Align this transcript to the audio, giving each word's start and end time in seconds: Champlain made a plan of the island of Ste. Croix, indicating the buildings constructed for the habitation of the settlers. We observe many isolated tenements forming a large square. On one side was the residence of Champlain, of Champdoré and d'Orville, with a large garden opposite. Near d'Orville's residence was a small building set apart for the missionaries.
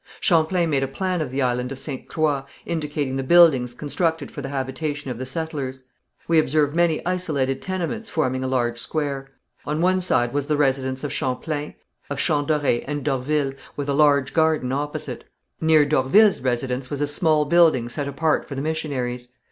Champlain 0.19 0.71
made 0.71 0.81
a 0.81 0.87
plan 0.87 1.21
of 1.21 1.29
the 1.29 1.43
island 1.43 1.71
of 1.71 1.77
Ste. 1.77 2.07
Croix, 2.07 2.41
indicating 2.65 3.17
the 3.17 3.23
buildings 3.23 3.75
constructed 3.75 4.31
for 4.31 4.41
the 4.41 4.49
habitation 4.49 5.11
of 5.11 5.19
the 5.19 5.27
settlers. 5.27 5.83
We 6.27 6.39
observe 6.39 6.73
many 6.73 7.05
isolated 7.05 7.61
tenements 7.61 8.09
forming 8.09 8.43
a 8.43 8.47
large 8.47 8.79
square. 8.79 9.29
On 9.63 9.79
one 9.79 10.01
side 10.01 10.33
was 10.33 10.47
the 10.47 10.57
residence 10.57 11.03
of 11.03 11.13
Champlain, 11.13 11.75
of 12.09 12.17
Champdoré 12.17 12.83
and 12.87 13.03
d'Orville, 13.05 13.53
with 13.75 13.87
a 13.89 13.93
large 13.93 14.33
garden 14.33 14.71
opposite. 14.71 15.23
Near 15.61 15.85
d'Orville's 15.85 16.41
residence 16.41 16.89
was 16.89 17.01
a 17.01 17.05
small 17.05 17.45
building 17.45 17.87
set 17.87 18.07
apart 18.07 18.47
for 18.47 18.55
the 18.55 18.61
missionaries. 18.63 19.29